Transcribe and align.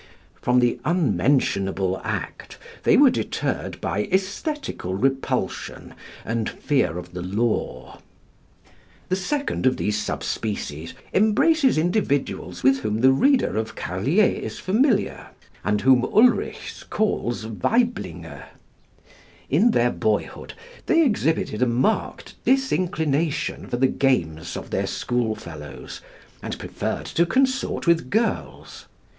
From 0.41 0.61
the 0.61 0.79
unmentionable 0.83 2.01
act 2.03 2.57
they 2.81 2.97
were 2.97 3.11
deterred 3.11 3.79
by 3.79 4.07
æsthetical 4.07 4.99
repulsion 4.99 5.93
and 6.25 6.49
fear 6.49 6.97
of 6.97 7.13
the 7.13 7.21
law. 7.21 7.99
The 9.09 9.15
second 9.15 9.67
of 9.67 9.77
these 9.77 9.95
sub 10.01 10.23
species 10.23 10.95
embraces 11.13 11.75
the 11.75 11.81
individuals 11.81 12.63
with 12.63 12.79
whom 12.79 13.01
the 13.01 13.11
reader 13.11 13.55
of 13.55 13.75
Carlier 13.75 14.25
is 14.41 14.57
familiar, 14.57 15.27
and 15.63 15.81
whom 15.81 16.01
Ulrichs 16.01 16.81
calls 16.89 17.45
Weiblinge. 17.45 18.43
In 19.51 19.69
their 19.69 19.91
boyhood 19.91 20.55
they 20.87 21.05
exhibited 21.05 21.61
a 21.61 21.67
marked 21.67 22.33
disinclination 22.43 23.67
for 23.67 23.77
the 23.77 23.85
games 23.85 24.57
of 24.57 24.71
their 24.71 24.87
school 24.87 25.35
fellows, 25.35 26.01
and 26.41 26.57
preferred 26.57 27.05
to 27.05 27.27
consort 27.27 27.85
with 27.85 28.09
girls. 28.09 28.87